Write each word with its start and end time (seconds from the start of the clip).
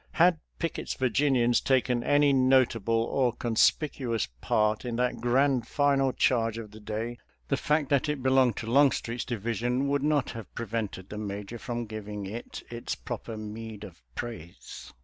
Had 0.13 0.39
Pickett's 0.57 0.95
Virginians 0.95 1.61
taken 1.61 2.03
any 2.03 2.33
notable 2.33 2.95
or 3.03 3.33
con 3.33 3.53
spicuous 3.53 4.27
part 4.41 4.83
in 4.83 4.95
that 4.95 5.21
grand 5.21 5.65
flnal 5.65 6.17
charge 6.17 6.57
of 6.57 6.71
the 6.71 6.79
day, 6.79 7.19
the 7.49 7.55
fact 7.55 7.89
that 7.89 8.09
it 8.09 8.23
belonged 8.23 8.57
to 8.57 8.65
Longstreet's 8.65 9.25
division 9.25 9.87
would 9.89 10.01
not 10.01 10.31
have 10.31 10.51
prevented 10.55 11.09
the 11.09 11.19
Major 11.19 11.59
from 11.59 11.85
giving 11.85 12.25
it 12.25 12.63
its 12.71 12.95
proper 12.95 13.37
meed 13.37 13.83
of 13.83 14.01
praise. 14.15 14.91